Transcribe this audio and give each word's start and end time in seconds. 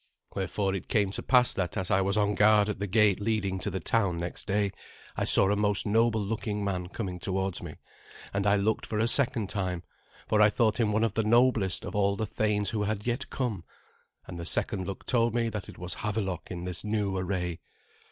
Wherefore 0.33 0.73
it 0.73 0.87
came 0.87 1.11
to 1.11 1.21
pass 1.21 1.53
that 1.53 1.77
as 1.77 1.91
I 1.91 2.01
was 2.01 2.17
on 2.17 2.33
guard 2.33 2.69
at 2.69 2.79
the 2.79 2.87
gate 2.87 3.19
leading 3.19 3.59
to 3.59 3.69
the 3.69 3.79
town 3.79 4.17
next 4.17 4.47
day 4.47 4.71
I 5.15 5.25
saw 5.25 5.51
a 5.51 5.55
most 5.55 5.85
noble 5.85 6.19
looking 6.21 6.63
man 6.65 6.89
coming 6.89 7.19
towards 7.19 7.61
me, 7.61 7.75
and 8.33 8.47
I 8.47 8.55
looked 8.55 8.91
a 8.91 9.07
second 9.07 9.47
time, 9.51 9.83
for 10.27 10.41
I 10.41 10.49
thought 10.49 10.79
him 10.79 10.91
one 10.91 11.03
of 11.03 11.13
the 11.13 11.21
noblest 11.23 11.85
of 11.85 11.93
all 11.95 12.15
the 12.15 12.25
thanes 12.25 12.71
who 12.71 12.81
had 12.81 13.05
yet 13.05 13.29
come, 13.29 13.63
and 14.25 14.39
the 14.39 14.43
second 14.45 14.87
look 14.87 15.05
told 15.05 15.35
me 15.35 15.49
that 15.49 15.69
it 15.69 15.77
was 15.77 15.93
Havelok 15.97 16.49
in 16.49 16.63
this 16.63 16.83
new 16.83 17.15
array. 17.15 17.59